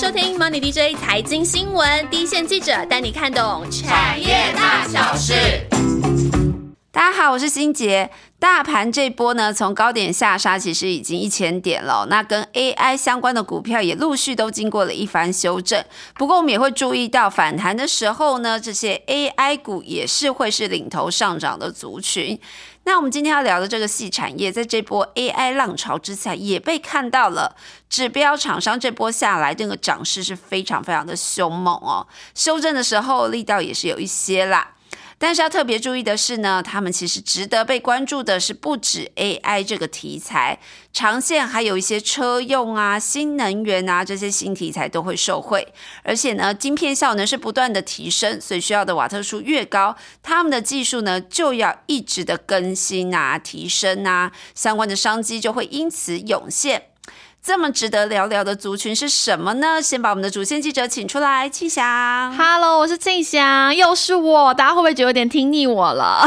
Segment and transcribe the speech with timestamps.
[0.00, 5.34] 收听 Money DJ 财经新闻，第一线记者带你看懂产业大小事。
[6.92, 8.08] 大家好，我是欣杰。
[8.38, 12.06] 大盘这波呢，从高点下杀，其实已经一千点了。
[12.08, 15.84] 那跟 AI 相关的股票也陆续都经过了一番修正。
[16.14, 22.38] 不过我们也会注意到，反弹的时候呢，这些 AI 股也是会是领头上涨的族群。
[22.88, 27.54] 那我们今天要聊的这个细产业，在这波 AI 浪潮之下，也被看到了
[27.90, 32.06] 指标厂商这波下来，这个涨势是非常非常的凶猛哦。
[32.34, 34.66] 修正的时候力道也是有一些啦。
[35.20, 40.60] 但是要特别注意的是呢，他们其实值得被关注的是不止 AI 这个题材，
[40.92, 45.66] 长线还有一些车用啊、新能源啊这些新题材都会受惠。
[46.04, 56.84] 而且呢，晶片效能是不断的提升，所以需要的瓦特数越高，他们的技术呢就要一直的更新啊、提升啊，相关的商机就会因此涌现。
[57.42, 59.80] 这么值得聊聊的族群是什么呢？
[59.80, 62.36] 先把我们的主线记者请出来，庆祥。
[62.36, 66.26] Hello，我是庆祥，又是我，大家会不会觉得有点听腻我了？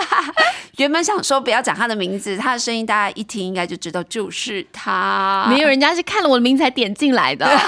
[0.78, 5.46] 原本想说不要讲他的名字，他的声音大家一听应该就知道就是他。
[5.50, 7.46] 没有，人家是看了我的名字才点进来的。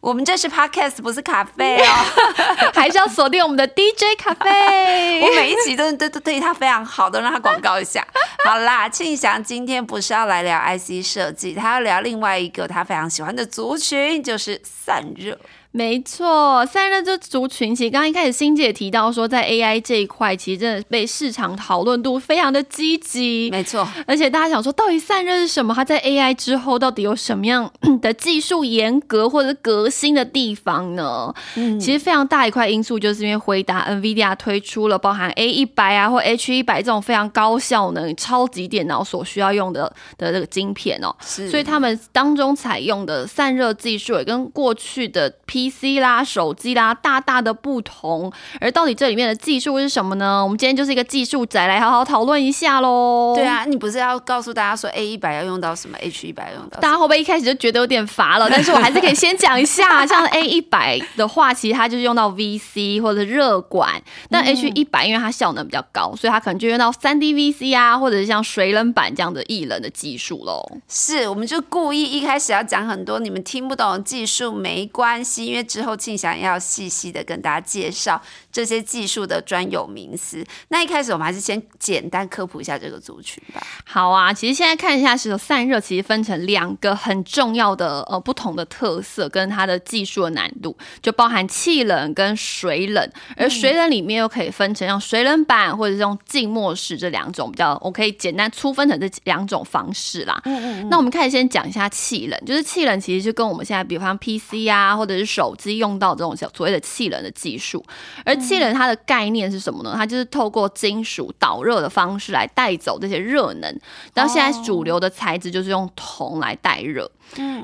[0.00, 1.92] 我们这是 podcast，不是咖啡哦。
[2.72, 5.20] 还是要锁定我们的 DJ 咖啡。
[5.26, 8.06] 我每一集都都都对他非常好，都让他广告一下。
[8.46, 15.36] 好啦，庆祥今天不是要来聊 IC 设计，他要聊另外一个他非常喜欢的族群，就是散热。
[15.78, 23.48] 没错，散热这族群，其实刚刚一开始欣姐也提到说，在 AI 这一块，其实真的被市场讨论度非常的积极。
[23.52, 25.72] 没错，而且大家想说，到底散热是什么？
[25.72, 27.70] 它在 AI 之后，到底有什么样
[28.02, 31.32] 的技术严格或者革新的地方呢？
[31.54, 39.84] 嗯其实非常大一块因素，就是因为回答 NVIDIA 推出了包含 A 一百啊或 H 一百这种非常高效能、超级电脑所需要用的
[40.16, 41.14] 的这个晶片哦。
[41.24, 45.30] 是所以他们当中采用的散热技术也跟过去的
[45.70, 48.32] PC 啦、手机啦大大的不同。
[48.60, 50.42] 而到底这里面的技术是什么呢？
[50.42, 53.34] 我们今天就是一个技术宅，来好好讨论一下喽。
[53.36, 56.80] 对啊，你不是要告诉大家说 A 一百要用到什么，H 一百要用到？
[56.80, 58.48] 大家会不会一开始就觉得有点乏了？
[58.50, 70.62] 但是我还是可以先讲一下，像 A 一百的话，其实它就是用到 VC 或者热管，但 H 一百因为它效能比较高，所以它可能就用到三 D VC 啊，或者是像水冷板这样的液冷的技术喽。
[70.88, 78.20] 是，我们就故意一开始要讲很多你们听不懂的技术，没关系，因为之后庆祥要细细的跟大家介绍
[78.52, 80.44] 这些技术的专有名词。
[80.68, 83.62] 那一开始我们还是先简单科普一下这个族群吧。
[83.84, 100.40] 好啊，其实现在看一下是有散热，其实分成两个很重要的呃不同的特色跟它的技术的难度，就包含气冷跟水冷，而水冷里面又可以分成像水冷板或者是用静默式这两种比较，我可以简单粗分成这两种方式啦。
[100.44, 107.84] 嗯嗯那我们开始先讲一下气冷，就是气冷其实就跟我们现在比方 PC 啊或者是手机用到这种小所谓的气冷的技术，
[108.24, 109.94] 而气冷它的概念是什么呢？
[109.94, 113.80] 它就是透过金属导热的方式来带走这些热能。
[114.14, 117.08] 然后现在主流的材质就是用铜来带热。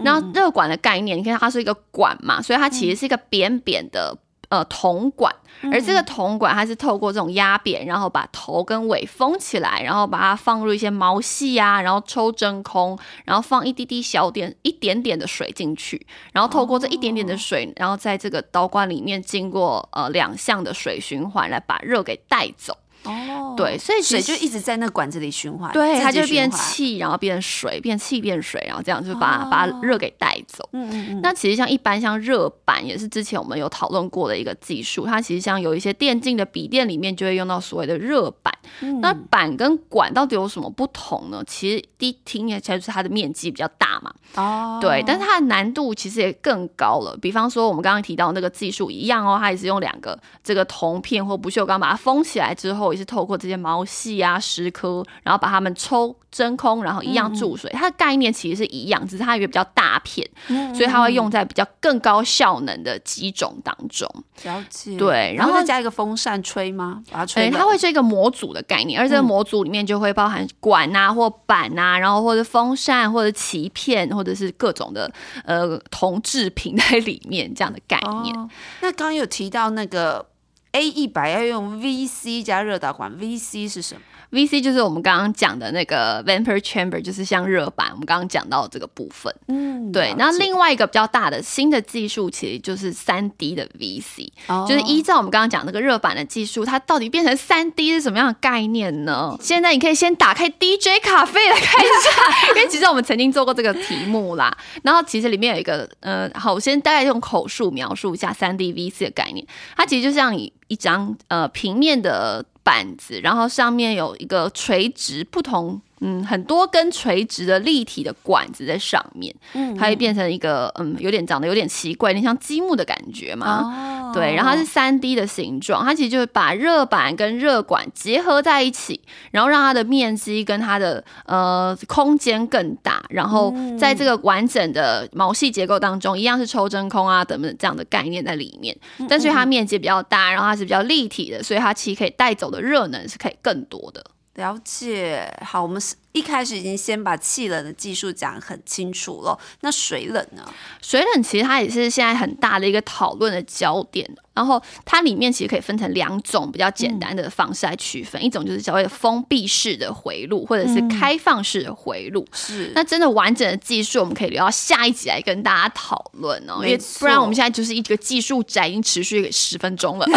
[0.04, 4.16] 然后热管的概念，你看它是一个管嘛，所以它其实是一个扁扁的。
[4.54, 5.34] 呃，铜管，
[5.72, 22.76] 而这个铜管它是透过这种压扁，然后把头跟尾封起来，然后把它放入一些毛细啊，然后抽真空，然后放一滴滴小点一点点的水进去，然后透过这一点点的水，然后在这个导管里面经过呃两项的水循环来把热给带走。
[23.04, 26.50] 哦，对，所以水就一直在那管子里循环，对，它就变。
[26.54, 30.68] 气，然后变水，变气变水，然后这样就把、把哦热给带走。
[30.72, 38.53] 嗯嗯嗯，那其实像一般像热板也是之前我们有讨论过的一个技术，它其实像有一些电竞的笔电里面就会用到所谓的热板。
[38.80, 41.42] 嗯那板跟管到底有什么不同呢？
[41.46, 47.16] 其实第一听起来就是它的面积比较大嘛，哦，对，但是它的难度其实也更高了。
[47.20, 57.70] 比方说我们刚刚提到那个技术一样哦，它也是用两个这个铜片或不锈钢把它封起来之后，也是透过这些毛细啊、石颗，然后把它们抽真空，然后一样注水。
[57.72, 64.08] 它的概念其实是一样，只是它有一个比较大片，嗯所以它会用在比较更高效能的机种当中。
[64.44, 64.96] 了解。
[64.96, 67.02] 对然后再加一个风扇吹吗？
[67.10, 67.60] 把它吹对，冷。
[67.60, 75.12] 它会是一个模组的概念，而这个模组里面就会包含管啊或板啊，然后或者风扇或者鳍片，或者是各种的
[75.44, 78.34] 呃铜制品在里面这样的概念。
[78.36, 78.48] 哦，
[78.80, 80.24] 那刚刚有提到那个
[80.72, 84.00] A 一百要用 VC 加热导管，VC 是什么？
[84.34, 89.34] VC 就是我们刚刚讲的那个 vapor chamber，就是像热板，我们刚刚讲到的这个部分。
[89.48, 99.36] 嗯，对，那另外一个比较大的新的技术，其实就是三 D 的 VC，、哦就是依照我们刚刚讲那个热板的技术，它到底变成三 D 是什么样的概念呢？
[99.40, 104.56] 现在你可以先打开 DJ 咖啡来看一下， 因为其实我们曾经做过这个题目啦。
[104.82, 109.46] 然后其实里面有一个呃，好，我先大概用口述描述一下三 D VC 的概念，
[109.76, 115.80] 它其实就像你一张呃平面的板子，然后上面有一个垂直不同。
[116.00, 123.62] 嗯，很多根垂直的立体的管子在上面，嗯它会变成一个嗯，有点长得有点奇怪，有点像积木的感觉嘛。
[123.62, 129.00] 哦对，然后它是三 D 的形状，它其实就是把热板跟热管结合在一起，
[129.32, 138.76] 然后让它的面积跟它的呃空间更大，然后在这个完整的毛细结构当中，一样是抽真空啊等等这样的概念在里面，
[139.08, 144.04] 但是它面积比较大，然后它是比较立体的，所以它其实可以带走的热能是可以更多的。
[144.34, 145.32] 了解。
[145.42, 149.36] 好，我们是一开始已经先把气冷的技术讲很清楚了。
[149.62, 150.48] 那水冷呢？
[150.80, 162.24] 水冷其实它也是现在很大的一个讨论的焦点，然后它里面其实可以分成两种比较简单的方式来区分，一种就是所谓的封闭式的回路，或者是开放式的回路。
[162.32, 170.06] 是那真的完整的技术，我们可以留到下一集来跟大家讨论哦，因为不然我们现在就是一个技术宅，已经持续十分钟了。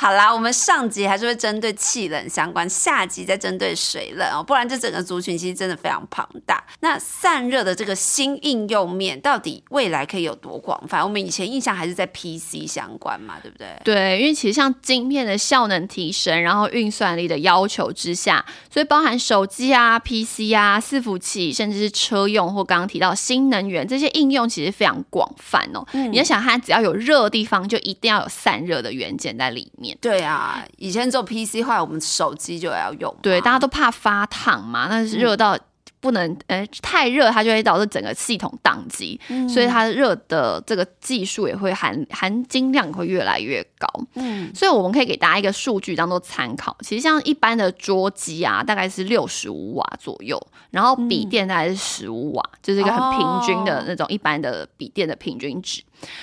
[0.00, 6.62] 好啦，我们上集还是会针对气冷相关，下集再针对水冷哦，不然这整个族群其实真的非常庞大。
[6.80, 11.02] 那散热的这个新应用面，到底未来可以有多广泛？
[11.02, 13.68] 我们以前印象还是在 PC 相关嘛，对不对？
[13.84, 25.86] 对，因为其实像晶片的效能提升，然后运算力的要求之下，所以包含手机啊、PC 啊、伺服器，甚至是车用或刚刚提到新能源这些应用，其实非常广泛哦。
[25.92, 29.96] 你要想，它只要有热的地方，就一定要有散热的元件在里面。
[30.00, 33.14] 对啊，以前只有 PC，后来我们手机就要用。
[33.22, 35.56] 对，大家都怕发烫嘛，那是热到。
[36.02, 43.86] 不能，呃，太热它就会导致整个系统宕机，所以它热的这个技术也会含含金量也会越来越高。
[44.14, 46.76] 嗯，所以我们可以给大家一个数据当做参考。
[46.80, 55.80] 其实像一般的桌机啊，大概是六十五瓦左右，然后笔电大概是十五瓦，就是一个很平均的那种一般的笔电的平均值。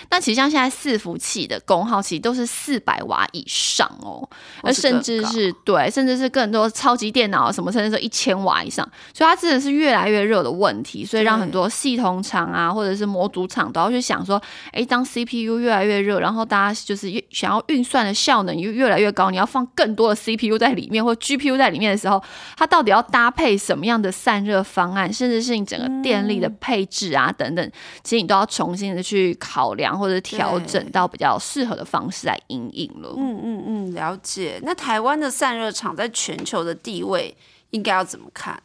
[0.10, 4.28] 那其实像现在伺服器的功耗，其实都是四百瓦以上哦，
[4.62, 14.42] 而甚至是对，甚至是更多超级电脑什么，甚至是一千瓦以上，所以它真的是越来越热的问题，所以让很多系统厂啊，或者是模组厂都要去想说，
[14.72, 22.22] 哎，当 CPU 越来越热，然后大家就是越想要运算的效能又越来越高，你要放更多的 CPU 在里面或 GPU 在里面的时候，
[22.58, 27.72] 它到底要搭配什么样的散热方案，甚至是你整个电力的配置啊等等，
[28.04, 33.13] 其实你都要重新的去考量或者调整到比较适合的方式来应应了。
[33.18, 34.60] 嗯嗯嗯，了解。
[34.63, 37.36] 那台湾的散热厂在全球的地位
[37.71, 38.62] 应该要怎么看？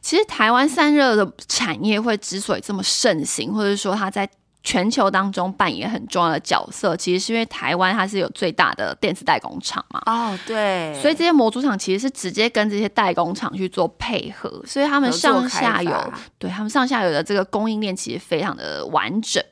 [0.00, 4.28] 其实台湾散热的产业会之所以这么盛行，或者说它在
[4.62, 10.00] 全球当中扮演很重要的角色，其实是因为台湾它是有最大的电子代工厂嘛。
[10.06, 19.42] 哦，对，所以这些模组厂其实是直接跟这些代工厂去做配合，所以他们上下游对他们上下游的这个供应链其实非常的完整。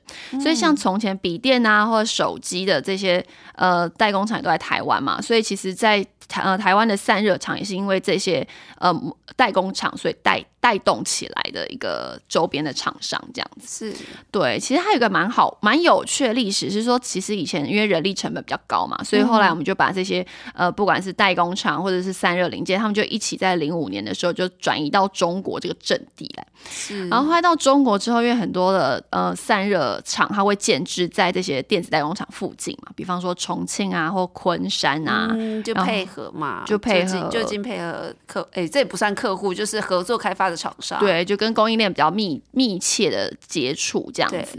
[0.41, 3.25] 所以像从前笔电啊或者手机的这些
[3.55, 8.47] 呃代工厂都在台湾嘛，所以其实在台呃台湾的散热厂也是因为这些
[8.79, 8.95] 呃
[9.37, 13.93] 代工厂，所以带带动起来的一个周边的厂商这样子。
[13.93, 13.97] 是
[14.31, 20.25] 对，其实还有一个蛮好、蛮有趣的历史，是说其实以前因为人力成本比较高嘛，所以后来我们就把这些、
[20.55, 26.47] 呃，不管是代工厂或者是散热零件，他们就一起在零五年的时候就转移到中国这个阵地来。
[26.71, 44.59] 是，然后后来到中国之后，因为很多的呃散热厂，它会建制在这些电子代工厂附近嘛，比方说重庆啊或昆山啊，嗯，就配合嘛，就配合近就近配合客，哎，这也不算客户，就是合作开发的厂商。，对，就跟供应链比较密密切的接触这样子。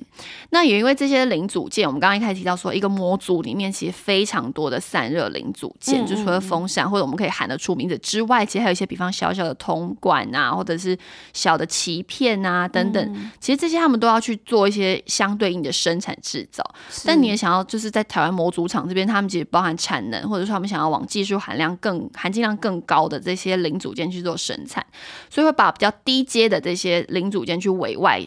[0.49, 10.97] 那也因为这些零组件，我们刚刚一开始提到说，一个模组里面其实非常多的散热零组件，嗯就除了风扇或者我们可以喊得出名字之外，其实还有一些比方小小的铜管啊，或者是
[11.33, 13.03] 小的鳍片啊等等。
[13.13, 16.63] 嗯其实这些他们都要去做一些相对应的生产制造。
[17.05, 24.85] 但你也想要就是在台湾模组厂这边，他们其实包含产能，或者说他们想要往技术含量更含金量更高的这些零组件去做生产，
[25.29, 28.25] 所以会把比较低阶的这些零组件去委外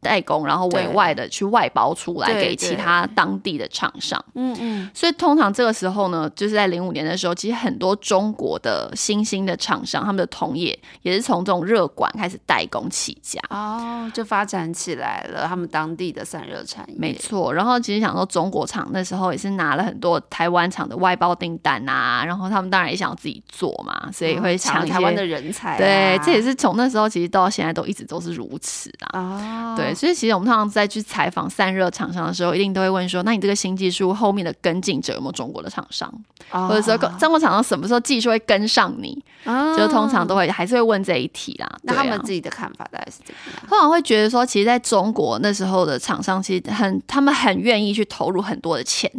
[0.00, 4.22] 代工，然后委外的去外包出来给其他当地的厂商。
[4.34, 13.40] 嗯嗯，所以通常这个时候呢，就是在零五年的时候，其实很多中国的新兴的厂商，他们的同业也是从这种热管开始代工起家。
[13.50, 29.20] 哦，就发展起来了，他们当地的散热产业，没错，然后其实想说中国厂那时候也是拿了很多台湾厂的外包订单啊，然后他们当然也想要自己做嘛，所以会嗯抢台湾的人才啊、对，这也是从那时候其实到现在都一直都是如此啊。
[29.20, 36.12] 哦，对，所以其实我们通常在去采访散热厂商的时候，一定都会问说：那你这个新技术后面的跟进者有没有中国的厂商？
[36.50, 39.22] 哦或者说中国厂商什么时候技术会跟上你？
[39.44, 41.78] 哦就通常都会还是会问这一题啦。
[41.82, 43.66] 那他们自己的看法大概是怎么样？
[43.68, 49.10] 通常会觉得说，其实在中国那时候的厂商，其实很他们很愿意去投入很多的钱，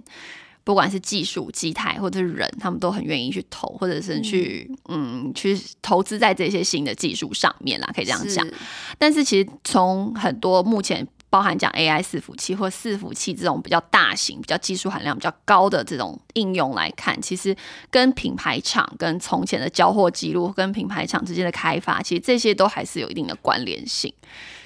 [0.64, 8.46] 不管是技术、机台或者是人，他们都很愿意去投，或者是去嗯去投资在这些新的技术上面啦，可以这样讲。
[8.46, 8.54] 是
[8.98, 17.56] 但是其实从很多目前包含讲 AI 伺服器或伺服器这种比较大型、比较技术含量比较高的这种应用来看，其实
[17.90, 24.14] 跟品牌厂、跟从前的交货记录、跟品牌厂之间的开发，其实这些都还是有一定的关联性。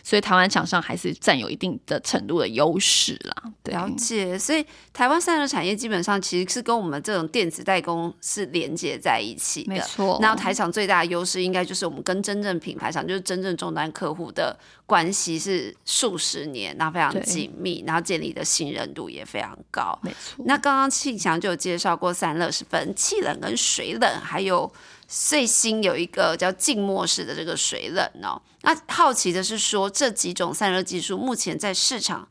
[0.06, 3.52] 所以台湾厂商还是占有一定的程度的优势啦。
[3.64, 9.74] 了解，所以台湾散热产业基本上其实是跟我们这种电子代工是连接在一起的。
[9.74, 10.20] 没错。
[10.22, 19.98] 然后台厂最大的优势应该就是我们跟真正品牌厂，就是真正终端客户的关系是数十年，然后非常对紧密，然后建立的信任度也非常高。
[20.04, 20.46] 没错。
[20.46, 24.72] 那刚刚庆祥就有介绍过散热是分气冷跟水冷，还有
[25.08, 28.42] 最新有一个叫静默式的这个水冷哦。
[28.62, 32.28] 那好奇的是说，这几种散热技术目前在市场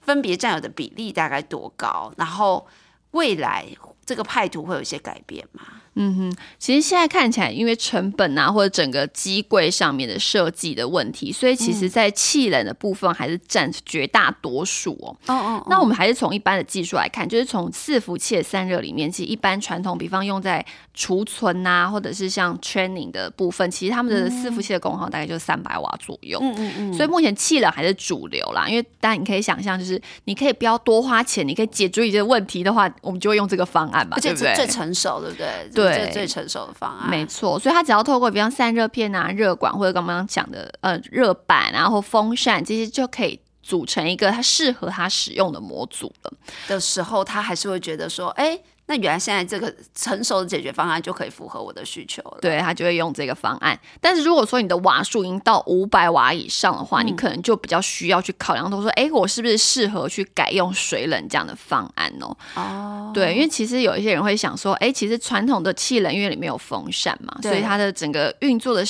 [0.00, 2.12] 分别占有的比例大概多高？
[2.16, 2.66] 然后
[3.12, 3.66] 未来
[4.04, 5.62] 这个派图会有一些改变吗？
[6.00, 15.16] 嗯哼，其实现在看起来，因为成本啊，或者整个机柜上面的设计的问题，所以其实在气冷的部分还是占绝大多数哦。
[15.26, 20.64] 哦哦，那我们还是从一般的技术来看，就是从伺服器的散热里面，其实一般传统，比方用在
[20.94, 26.38] 储存啊，或者是像 training 的部分，其实他们的伺服器的功耗大概就是三百瓦左右。
[26.40, 34.54] 嗯嗯嗯，所以目前气冷还是主流啦，因为当然你可以想象，就是你可以不要多花钱，你可以解决一些问题的话，我们就会用这个方案嘛，而且对不对？
[34.54, 35.48] 是最成熟，对不对？
[35.74, 37.08] 对这最成熟的方案。
[37.08, 46.32] 没错，所以它只要透过比方散热片啊、热管或者刚刚讲的呃热板啊或风扇这些，就可以组成一个它适合它使用的模组了。
[46.66, 52.38] 的时候，他还是会觉得说，哎，那原来现在这个成熟的解决方案就可以符合我的需求了。
[52.40, 53.78] 对，他就会用这个方案。
[54.00, 62.36] 但是如果说你的瓦数已经到五百瓦以上的嗯话，你可能就比较需要去考量，都说，哎，我是不是适合去改用水冷这样的方案哦？
[62.56, 68.82] 哦，对，因为其实有一些人会想说，哎，其实传统的气冷因为里面有风扇嘛，所以它的整个运作的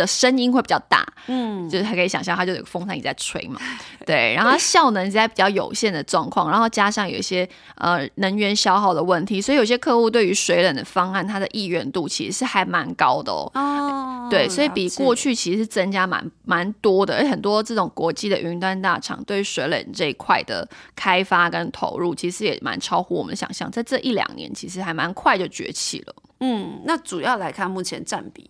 [0.00, 3.60] 的声音会比较大，嗯，就是还可以想象，它就有个风扇一直在吹嘛，
[4.06, 13.50] 对，然后它效能在比较有限的状况，然后加上有一些呃能源消耗的问题，所以有些客户对于水冷的方案，它的意愿度其实是还蛮高的哦。
[13.54, 26.14] 哦，对，所以比过去其实是增加蛮蛮多的，而且很多这种国际的云端大厂对水冷这一块的开发跟投入，其实也蛮超乎我们的想象，在这一两年其实还蛮快就崛起了。
[26.40, 28.49] 嗯，那主要来看目前占比，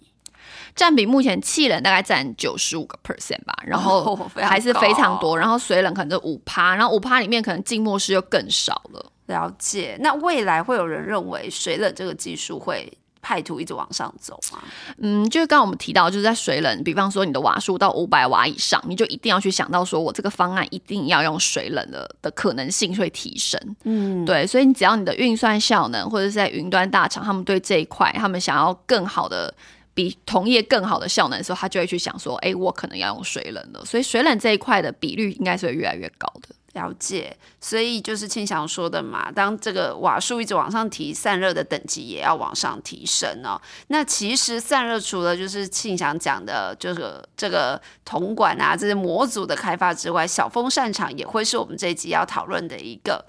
[0.75, 9.13] 占比目前气冷大概占九十五个 percent 吧，然后还是非常高多，然后水冷可能就五趴，然后五趴里面可能静默式又更少了。
[9.27, 9.97] 了解。
[10.01, 12.93] 那未来会有人认为水冷这个技术会
[13.23, 14.59] 派图一直往上走吗？
[14.99, 23.61] 嗯，就是刚刚我们提到，就是在水冷，比方说你的瓦数到五百瓦以上，你就一定要去想到说，我这个方案一定要用水冷的的可能性会提升。
[23.85, 29.55] 嗯，对，所以你只要你的运算效能，或者是在云端大厂，他们对这一块，他们想要更好的。
[30.01, 36.49] 比同业更好的效能的时候，他就会去想说，哎，我可能要用水冷了，所以水冷这一块的比率应该是会越来越高的。
[36.73, 37.37] 了解。
[37.61, 43.61] 所以就是庆祥说的嘛，当这个瓦数一直往上提，散热的等级也要往上提升哦。
[43.89, 53.23] 那其实散热除了就是庆祥讲的这个这个铜管啊这些模组的开发之外，小风扇厂也会是我们这一集要讨论的一个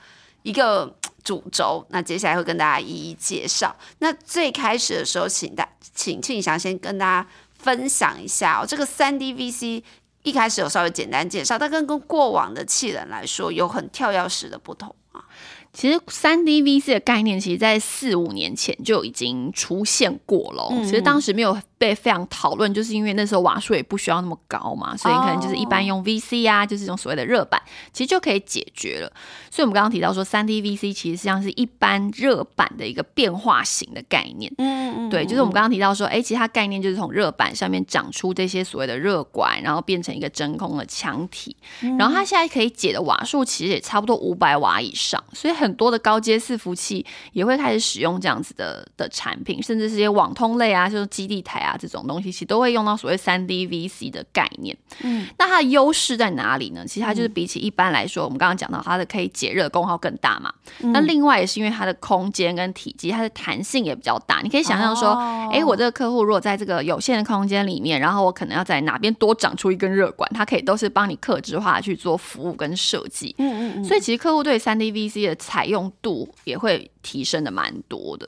[0.43, 1.85] 一个主轴。
[1.89, 3.75] 那接下来会跟大家一一介绍。
[3.99, 9.83] 那最开始的时候，请大请庆祥先跟大家分享一下哦，这个三 D VC
[10.23, 15.23] 一开始有稍微简单介绍，但跟跟过往的气人来说，有很跳跃式的不同啊。
[15.73, 27.59] 其实三 D VC 的概念，其实在四五年前就已经出现过了哦、嗯其实当时没有被非常讨论，就是因为那时候瓦数也不需要那么高嘛，所以可能就是一般用 VC 啊，就是这种所谓的热板，
[27.91, 29.11] 其实就可以解决了。
[29.49, 34.53] 所以我们刚刚提到说，三 D VC 其实像是一般热板的一个变化型的概念。
[34.59, 41.55] 嗯嗯，对，就是我们刚刚提到说，哎，其实它概念就是从热板上面长出这些所谓的热管，然后变成一个真空的腔体，
[41.97, 54.75] 然后它现在可以解的瓦数其实也差不多五百瓦以上，所以很多的高阶伺服器也会开始使用这样子的的产品，甚至是些网通类啊，就是基地台啊这种东西，其实都会用到所谓三 D VC 的概念。
[55.03, 56.85] 嗯，那它的优势在哪里呢？
[56.85, 60.53] 其实它就是比起一般来说，我们刚刚讲到它的可以解热功耗更大嘛。
[60.79, 64.41] 那另外也是因为它的空间跟体积，它的弹性也比较大。
[64.41, 65.13] 你可以想象说，
[65.51, 73.33] 哎，我这个客户如果在这个有限的空间里面，然后我可能要在哪边多长出一根热管，它可以都是帮你克制化去做服务跟设计。
[73.37, 73.83] 嗯嗯嗯。
[73.85, 78.27] 所以其实客户对三 D VC 的采用度也会提升的蛮多的。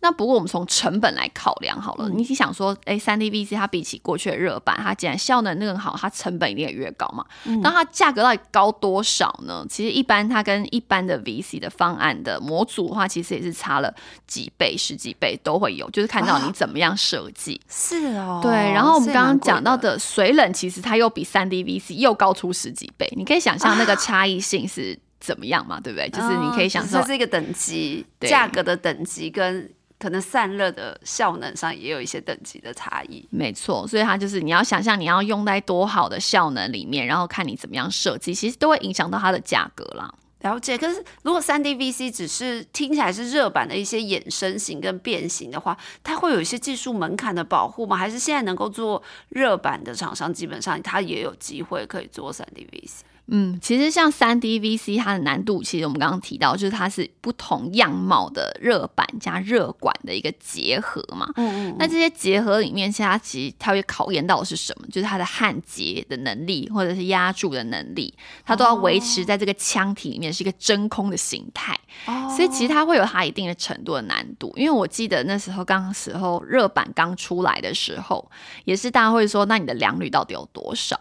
[0.00, 7.24] 那不过我们从成本来考量好了，你想说，哎，三 D VC 它比起过去的热板，它既然效能更好，它成本一定也越高嘛。
[7.62, 9.66] 那它价格到底高多少呢？
[9.68, 13.94] 其实一般它跟一般的 VC 的方案的模组的话，其实也是差了
[14.26, 17.60] 几倍、十几倍都会有，就是看到你怎么样设计。
[17.68, 18.50] 是哦，对。
[18.52, 25.78] 然后我们刚刚讲到的水冷，其实它又比三 D VC 又高出十几倍，你可以想象那个差异性是怎么样嘛？
[25.78, 26.08] 对不对？
[26.08, 29.70] 就是你可以想象这是一个等级，价格的等级跟。
[30.00, 40.10] 可能散热的效能上也有一些等级的差异，没错，所以它就是你要想象你要用在多好的效能里面，然后看你怎么样设计，其实都会影响到它的价格啦。
[40.40, 47.94] 了解，可是如果三 D VC 只是听起来是热板的一些衍生型跟变形的话，它会有一些技术门槛的保护吗？
[47.94, 53.00] 还是现在能够做热板的厂商，基本上它也有机会可以做三 D VC？
[53.26, 61.30] 嗯，其实像三 D VC，它的难度其实我们刚刚提到，就是它是不同样貌的热板加热管的一个结合嘛。
[61.36, 61.76] 嗯嗯。
[61.78, 64.86] 那这些结合里面，现在其实它会考验到的是什么？
[64.88, 68.12] 就是它的焊接的能力，或者是压铸的能力，
[68.44, 71.78] 它都要维持在这个腔体里面是一个真空的形态。
[72.06, 72.28] 哦。
[72.34, 74.52] 所以其实它会有它一定的程度的难度。
[74.56, 78.28] 因为我记得那时候刚时候热板刚出来的时候，
[78.64, 80.98] 也是大家会说，那你的良率到底有多少？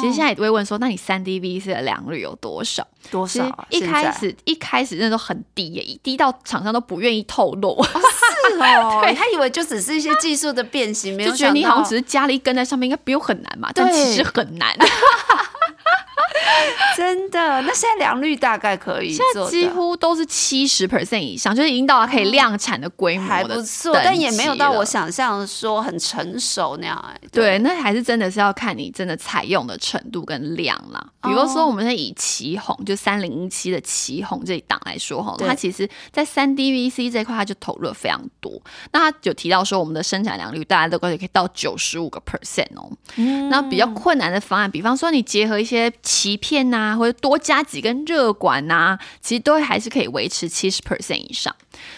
[0.00, 2.86] 其实现在也会问说，那你三 D VC 的良率有多少？
[3.10, 3.66] 多少？
[3.70, 7.82] 一开始一开始那都很低耶，低到厂商都不愿意透露。
[7.84, 13.70] 是哦， 他以为就只是一些技术的变形，没有觉得你好像只是加了一根在上面，应该不用很难嘛？
[13.74, 14.74] 但其实很难。
[16.96, 17.62] 真的？
[17.62, 19.12] 那现在良率大概可以？
[19.12, 26.96] 现在几乎都是七十 percent 以上，就是已经到了可以量产的规模还不错，但也没有到我想象说很成熟那样。
[27.08, 31.04] 哎，对，那还是真的是要看你真的采用的程度跟量啦。
[31.22, 38.60] 比如说，我们是以旗红，就三零一七的旗红这一档来说哈，它其实在三 D VC 这块，它就投入了非常多。
[38.92, 42.90] 那它有提到说，我们的生产良率大家都可以可以到九十五个 percent 哦。
[43.50, 45.92] 那比较困难的方案，比方说你结合一些
[46.32, 51.54] 一片呐，或者多加几根热管呐，其实都还是可以维持七十 percent 以上。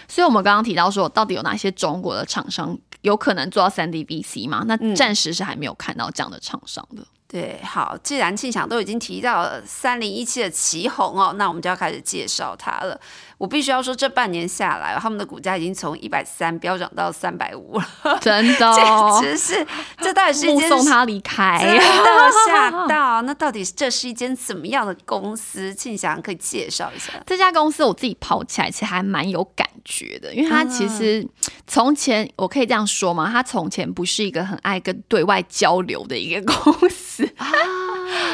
[0.09, 4.65] 所以，我们刚刚提到说，到底有哪些中国的厂商有可能做到三 D VC 吗？
[4.67, 7.05] 那暂时是还没有看到这样的厂商的。
[7.31, 13.01] 对，好，既然庆祥都已经提到了三零一七的旗红哦，那我们就要开始介绍它了。
[13.39, 19.67] 我必须要说，这半年下来，他们的股价已经从一百三飙涨到三百五了， 真的，简直是
[19.99, 23.23] 这到底是一间送他离开， 真的吓到。
[23.23, 25.73] 那到底这是一间怎么样的公司？
[25.73, 27.85] 庆祥可以介绍一下这家公司。
[27.85, 31.27] 我自己跑起来其实还蛮有感觉的，因为它其实
[31.67, 37.47] 从前我可以这样说嘛，它从前不是一个很爱跟对外交流的一个公司啊。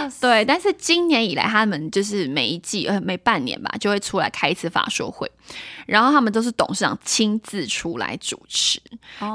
[0.20, 5.31] 对，但是今年以来，他们就是每一季呃每半年吧，就会出来开一次法说会。
[5.87, 8.81] 然后他们都是董事长亲自出来主持，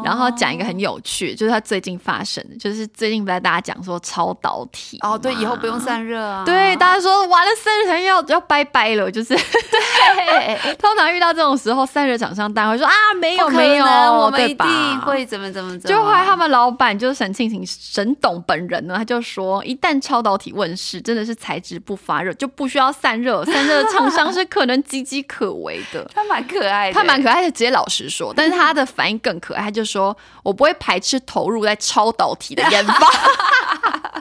[0.04, 26.10] 然后讲一个很有趣，就是他最近发生的，就是最近不在大家讲说超导体哦，对，以后不用散热啊，对，大家说完了散热团要要拜拜了，就是对， 通常遇到这种时候，散热厂商大会说啊，没有没有，我们一定会怎么怎么怎么，就后来他们老板就是沈庆庆沈董本人呢，他就说，一旦超导体问世，真的是材质不发热，就不需要散热，散热厂商是可能岌岌可危的。
[26.14, 33.08] 他蛮可爱的，他蛮可爱的，直接老实说，但是他的反应更可爱，他就说我不会排斥投入在超导体的研发，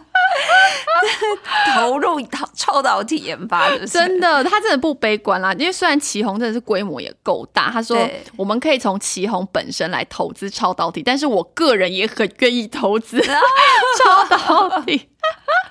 [1.75, 5.53] 投入超超导体研发，真的，他真的不悲观啦。
[5.55, 7.97] 因为虽然旗宏真的是规模也够大，他说
[8.37, 15.09] 我们可以从旗宏本身来投资超导体，但是我个人也很愿意投资超导体。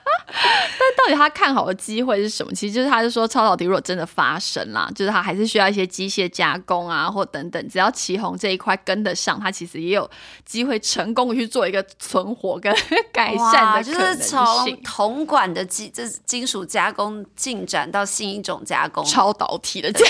[0.32, 2.52] 但到底他看好的机会是什么？
[2.54, 7.70] 其实就是他就说，超导体如果真的发生啦，就是他还是需要一些机械加工啊，或等等。
[7.70, 10.10] 只要旗红这一块跟得上，他其实也有
[10.46, 12.74] 机会成功的去做一个存活跟
[13.12, 20.06] 改善的就是从铜管的金这金属加工进展到新一种加工，超导体的加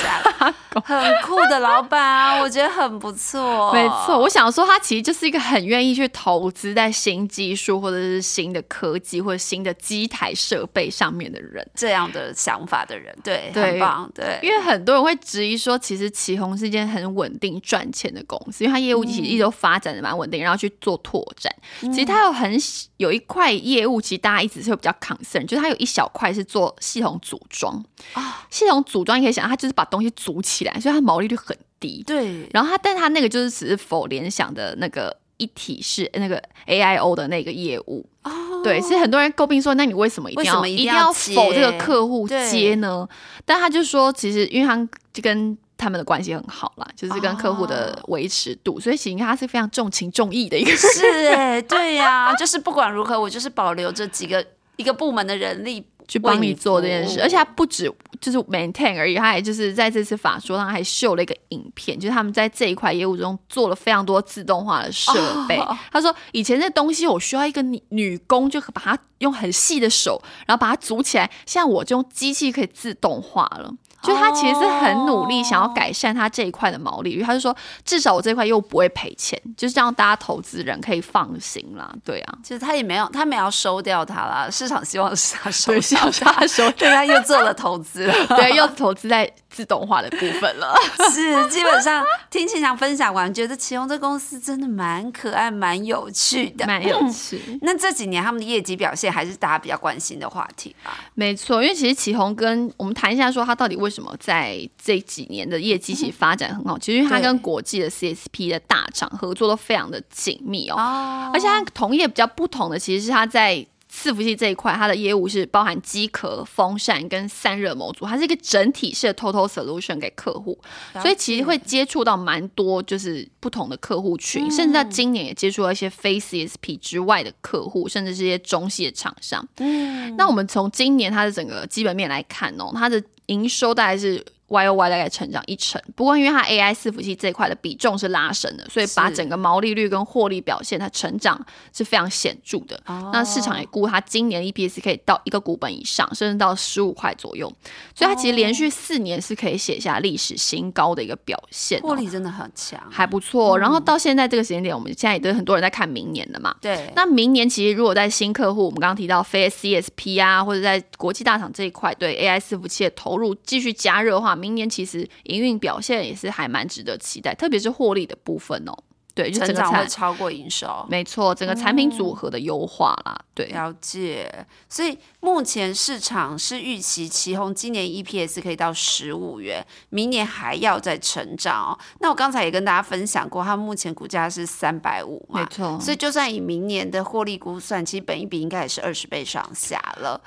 [0.72, 3.74] 工，很酷的老板啊，我觉得很不错。
[3.74, 14.38] 没错，我想说他其实就是一个很愿意去投资在新技术或者是新的科技或者新的机台设备上面的人，这样的想法的人，对，很棒，对。
[14.44, 21.52] 因为很多人会质疑说，其实旗宏是一间很稳定赚钱的公司，因为它业务其实一直都发展的蛮稳定，然后去做拓展。
[21.92, 22.56] 其实它有很
[22.98, 28.46] 有一块业务，其实大家一直是比较 concern，就是它有一小块是做系统组装啊。
[28.52, 32.04] 系统组装你可以想，它就是把东西组起来，所以它毛利率很低。
[32.06, 32.48] 对。
[32.54, 38.08] 然后它，但它那个就是只是否联想的那个一体式那个 AIO 的那个业务。
[38.22, 38.49] 哦。
[38.64, 43.08] 对，是很多人诟病说，那你为什么一定要一定要否这个客户接呢？
[43.46, 44.76] 但他就说，其实因为他
[45.14, 50.72] 就跟他们的关系很好啦，就是跟客户的维持度，所以其实他是非常重情重义的一个。
[50.76, 54.46] 是哎，对呀，就是不管如何，我就是保留这几个
[54.76, 55.86] 一个部门的人力。
[56.10, 65.14] 去帮你做这件事，而且他不止就是 maintain 而已，他还就是在这次法说上还秀了一个影片，就是他们在这一块业务中做了非常多自动化的设
[65.48, 65.62] 备。
[65.92, 73.72] 他说以前这东西我需要一个女女工，就把它用很细的手，然后把它组起来，现在我就用机器可以自动化了。
[74.02, 81.94] 就他其实是很努力想要改善他这一块的毛利率，他就说至少我这块又不会赔钱，就是这样大家投资人可以放心啦。
[82.04, 89.32] 对啊，其实他也没有，他没有收掉他啦，市场希望是他收掉他收，对他又做了投资了， 对，又投资在。
[89.50, 90.76] 自动化的部分了，
[91.12, 97.42] 是基本上听秦翔分享完，觉得启宏这公司真的蛮可爱、蛮有趣的，蛮有趣。
[97.64, 100.96] 那这几年他们的业绩表现还是大家比较关心的话题吧？
[101.16, 106.78] 没错，因为其实启宏跟我们谈一下，说他到底为什么在这几年的业绩其实发展很好。
[106.78, 113.66] 其实因为他跟国际的 CSP 的大厂合作都非常的紧密哦，而且它同业比较不同的，其实是它在。
[113.92, 120.56] 伺服器这一块，它的业务是包含机壳、风扇跟散热模组，它是一个整体式的 total solution 给客户，
[121.02, 129.44] 所以其实会接触到蛮多就是不同的客户群，甚至在今年也接触到一些非 CSP 之外的客户，甚至是一些中系的厂商。
[129.58, 134.26] 嗯，那我们从今年它的整个基本面来看哦，它的营收大概是。
[134.50, 141.40] Y O Y 大概成长一成，不过因为它 A I 伺服器这一块的比重是拉升的，所以把整个毛利率跟获利表现，它成长
[141.74, 142.82] 是非常显著的。
[143.14, 147.48] 那市场也估它今年 E P S 可以到一个股本以上，甚至到十五块左右，
[147.96, 153.58] 所以它其实连续四年是可以写下历史新高的一个表现，获利真的很强，还不错。
[153.58, 156.56] 然后到现在这个时间点，我们现在也都很多人在看明年的嘛。
[156.60, 165.08] 对，那明年其实如果在新客户，我们刚刚提到非 C S P 啊，或者在国际大厂这一块对 A I 伺服器的投入继续加热的话，明年其实。
[165.26, 168.74] 营运表现也是还蛮值得期待，特别是获利的部分哦。
[169.14, 173.20] 对，成长会超过营收，没错，整个产品组合的优化啦。
[173.34, 174.46] 对，了解。
[174.70, 181.80] 所以目前市场是预期旗宏今年 EPS 可以到十五元，明年还要再成长哦。
[182.00, 185.78] 那我刚才也跟大家分享过，它目前股价是三百五嘛，没错。
[185.80, 190.22] 所以就算以明年的获利估算，其实本一比应该也是二十倍上下了。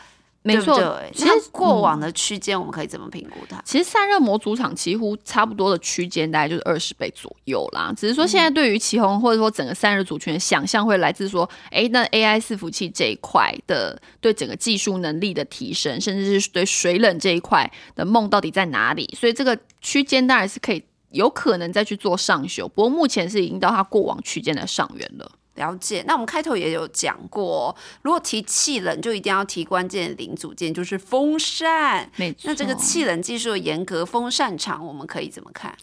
[0.45, 3.63] 没错，其实过往的区间我们可以怎么评估它？
[3.65, 7.93] 其实散热模组厂几乎差不多的区间大概就是二十倍左右啦。
[7.97, 19.09] 只是说现在对于旗宏或者说整个散热组群的想象会来自说，哎，那 AI 伺服器这一块的对整个技术能力的提升，甚至是对水冷这一块的梦到底在哪里？
[19.17, 25.31] 所以这个区间当然是可以有可能再去做上修，不过目前是已经到它过往区间的上缘了。
[25.55, 32.11] 了解，那我们开头也有讲过，如果提气冷，就一定要提关键零组件，就是风扇。
[32.17, 35.77] 没错，那这个气冷技术的严格，风扇厂我们可以怎么看？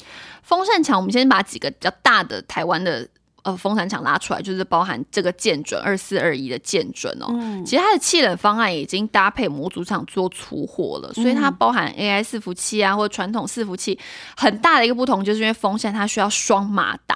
[0.43, 3.07] 风扇厂，我们先把几个比较大的台湾的。
[3.43, 7.27] 呃，风扇厂拉出来就是包含这个建准二四二一的建准哦，
[7.65, 13.97] 其实它的气冷方案已经搭配模组厂做出货了，所以它包含 AI 伺服器啊，或者传统伺服器，
[14.35, 17.15] 很大的一个不同就是因为风扇它需要双马达，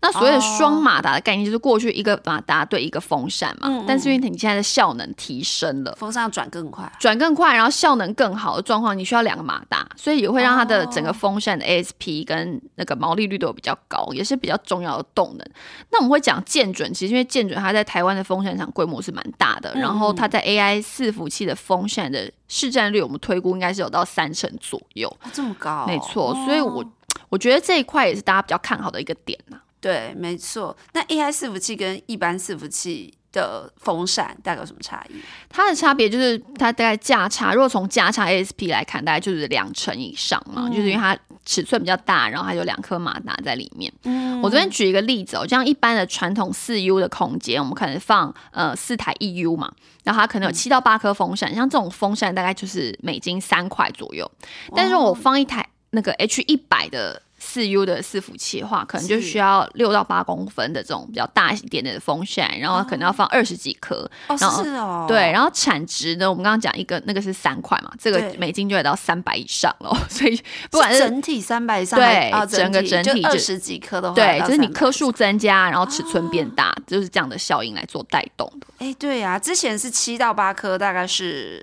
[0.00, 15.44] 那所谓的双马达的概念就是过去一个马达对一个风扇嘛，但是因为你现在的效能提升了，风扇转更快，转更快，然后效能更好的状况，你需要两个马达，所以也会让它的整个风扇的 ASP 跟那个毛利率都比较高，也是比较重要的动能。
[15.90, 26.32] 那我们会讲剑准，其实因为剑准它在台湾的风扇厂规模是蛮大的，然后它在 AI 伺服器的风扇的市占率，我们推估应该是有到三成左右，这么高，没错。
[26.46, 26.84] 所以我
[27.28, 29.58] 我觉得这一块也是大家比较看好的一个点呐。
[29.80, 30.76] 对，没错。
[30.92, 33.14] 那 AI 伺服器跟一般伺服器。
[33.30, 35.12] 的风扇大概有什么差异？
[35.50, 43.92] 它的差别就是它大概价差，如果从价差 ASP 来看，大概就是两成以上嘛，就是因为它尺寸比较大，然后还有两颗马达在里面。
[44.04, 49.70] 嗯，我这边举一个例子哦，像一般的传统四 U 的空间，我们可能放呃四台一 U 嘛，
[50.04, 54.28] 然后它可能有七到八颗风扇，像这种风扇大概就是美金三块左右，
[54.74, 57.20] 但是我放一台那个 H 一百的。
[57.38, 64.08] 四 U 的伺服器的话，可能就需要六到八公分的这种比较大一点点的风扇，然后可能要放二十几颗。
[64.26, 65.04] 哦，是哦。
[65.08, 69.96] 对，然后产值呢，我们刚刚讲一个那个是三块嘛，这个美金就得到三百以上了。
[70.10, 70.36] 所以
[70.70, 78.66] 不管是整体三百以上，对，整个整体二十几颗的话，对，就是你颗数增加，然后尺寸变大，就是这样的效应来做带动的。
[78.78, 81.62] 哎，对呀，之前是七到八颗，大概是。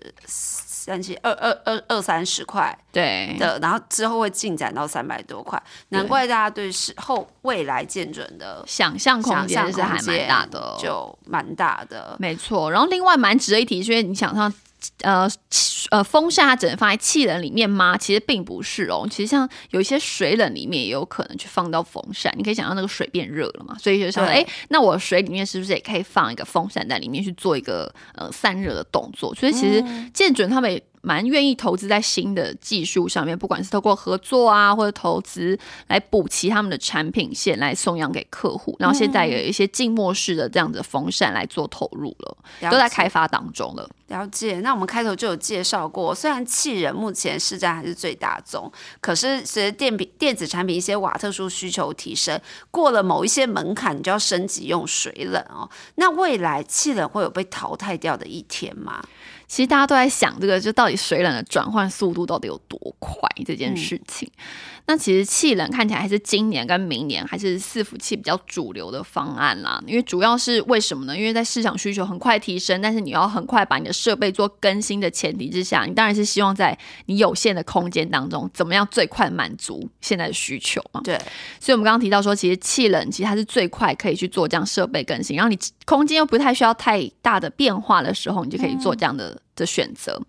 [0.85, 12.69] 三七二二二二三十块，对的，然后之后会进展到三百多块，难怪大家对是后未来见准的想象空间是还蛮大的，就蛮大的，没错。
[12.69, 14.53] 然后另外蛮值得一提，因为你想象。
[15.01, 15.29] 呃
[15.91, 17.97] 呃，风扇它只能放在气冷里面吗？
[17.97, 19.07] 其实并不是哦。
[19.09, 22.33] 其实像有一些水冷里面也有可能去放到风扇。
[22.37, 29.33] 你可以想象那个水变热了嘛，所以就想，哎，那我水里面是不是也可以放一个风扇在里面去做一个呃散热的动作？
[29.35, 30.81] 所以其实建准他们。
[31.05, 38.75] 蛮愿意投资在新的技术上面，不管是透过合作啊，或者投资来补齐他们的产品线，来送养给客户。
[38.79, 42.37] 然后现在有一些静默式的这样的风扇来做投入了，
[42.71, 43.87] 都在开发当中了。
[44.07, 44.59] 了解。
[44.61, 52.39] 那我们开头就有介绍过，虽然气人目前市占还是最大宗，可是随着电品电子产品一些瓦特殊需求提升，
[52.71, 55.69] 过了某一些门槛，你就要升级用水冷哦。
[55.95, 59.03] 那未来气冷会有被淘汰掉的一天吗？
[59.47, 64.29] 其实大家都在想这个，就到底水冷的转换速度到底有多快这件事情。
[64.87, 69.81] 那其实气冷看起来还是今年跟明年还是伺服器比较主流的方案啦。
[69.87, 71.17] 因为主要是为什么呢？
[71.17, 81.01] 因为在市场需求很快提升，但是你要很快把你的设备做更新的前提之下，你当然是希望在你有限的空间当中，怎么样最快满足现在的需求嘛？
[81.03, 81.17] 对。
[81.59, 89.41] 所以我们刚刚提到说，其实气冷其实它是最快可以去做这样设备更新，然后你空间又不太需要太大的变化的时候，你就可以做这样的。
[89.55, 90.19] 的选择，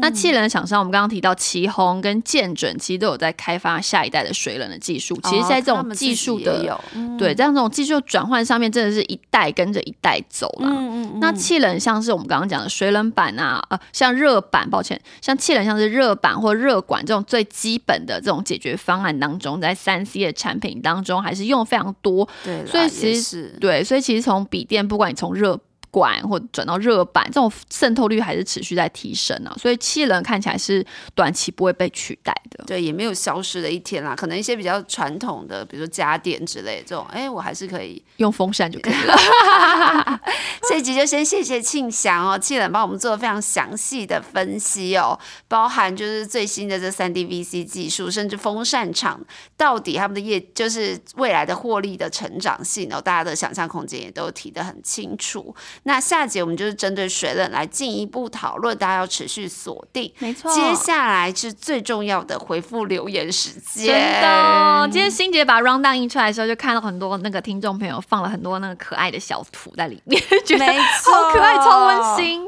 [0.00, 5.18] 那气冷厂商，我们刚刚提到旗宏跟建准，其实都有在开发下一代的水冷的技术。
[5.24, 6.80] 其实，在这种技术的
[7.18, 10.68] 对，这样这种技术转换上面，真的是一代跟着一代走了。
[10.70, 11.20] 嗯嗯。
[11.20, 22.26] 那气冷像是我们刚刚讲的水冷板啊，呃，像热板，抱歉，像气冷像是热板或热管这种最基本的这种解决方案当中，在三 C 的产品当中还是用非常多。
[22.42, 25.58] 对，所以其实对，所以其实从笔电，不管你从热
[25.90, 32.64] 管或转到热板，这种渗透率还是持续在提升啊，所以气冷看起来是短期不会被取代的。
[32.66, 34.14] 对，也没有消失的一天啦。
[34.14, 39.16] 可能一些比较传统的，比如说家电之类这种，哎，我还是可以用风扇就可以了。
[40.68, 49.20] 这集就先谢谢庆祥哦，气冷帮我们做了非常详细的分析哦，包含就是最新的这三 D VC 技术，甚至风扇厂
[49.56, 55.54] 到底他们的业就是未来的获利的成长性哦，大家的想象空间也都提得很清楚。
[55.84, 60.12] 那下节我们就是针对水冷来进一步讨论，大家要持续锁定。
[60.18, 63.86] 没错，接下来是最重要的回复留言时间。
[63.86, 72.44] 真的，今天欣姐把 round down 印出来的时候，就看到很多那个听众朋友放了很多那个可爱的小图在里面， 觉得好可爱，超温馨。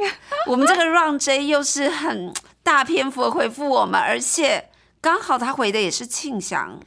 [0.47, 4.68] 我们这个 round J 又是很大篇幅的回复我们，而且
[5.01, 6.79] 刚好他回的也是庆祥。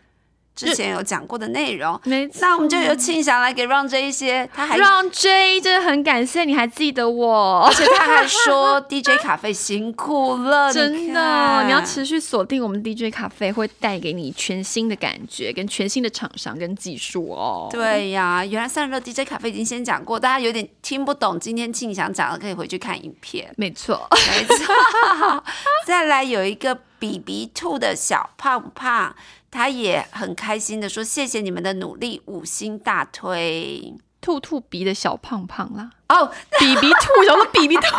[0.56, 2.40] 之前有讲过的内容，没错。
[2.42, 17.68] 那我们就由庆祥来给 Run J 一些，他还 Run J 真的很感谢你还记得我，而且他还说 DJ 咖啡辛苦了，真的，你要持续锁定我们 DJ 咖啡，会带给你全新的感觉跟全新的厂商跟技术哦。
[17.70, 23.54] 对呀，原来散热 DJ 咖啡已经先讲过，大家有点听不懂，今天庆祥讲的可以回去看影片。
[23.58, 25.44] 没错，没错。
[25.86, 29.14] 再来有一个 BB Two 的小胖胖。
[29.56, 37.84] 他也很开心的说：“谢谢你们的努力，五星大推。”兔兔鼻的小胖胖啦，哦，比比兔，然后比比兔，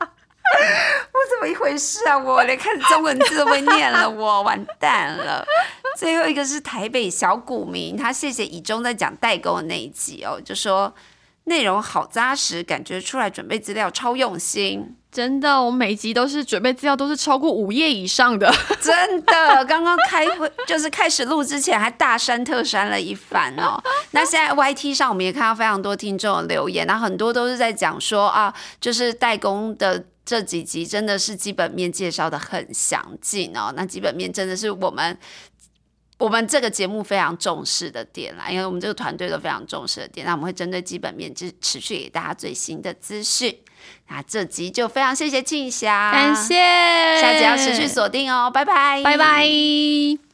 [0.00, 0.08] 我
[1.28, 2.16] 怎么一回事啊？
[2.16, 5.44] 我连看中文字都会念了，我完蛋了。
[5.98, 10.94] 最后一个是台北小股民，他谢谢以中在讲代沟的那一集哦，就说
[11.44, 14.96] 内容好扎实，感觉出来准备资料超用心。
[15.12, 18.52] 真的，我每集都是准备资料，都是超过五页以上的。
[18.80, 23.82] 真的，刚刚开会就是开始录之前还大删特删了一番哦。
[24.12, 33.72] 那现在 YT 上我们也看到非常多听众的留言，那很多都是在讲说啊，就是代工的这几集真的是基本面介绍的很详尽哦。
[33.76, 35.18] 那基本面真的是我们。
[36.18, 43.58] 我们这个节目非常重视的点啦，因为我们这个团队都非常重视的点，那我们会针对基本面持持续给大家最新的资讯。
[44.08, 46.54] 那这集就非常谢谢庆霞，感谢，
[47.20, 50.29] 下集要持续锁定哦，拜拜，拜拜。